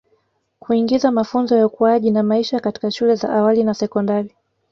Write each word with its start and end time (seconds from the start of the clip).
Kuingiza 0.59 1.11
mafunzo 1.11 1.57
ya 1.57 1.65
ukuaji 1.67 2.11
na 2.11 2.23
maisha 2.23 2.59
katika 2.59 2.91
shule 2.91 3.15
za 3.15 3.29
awali 3.29 3.63
na 3.63 3.73
sekondari 3.73 4.35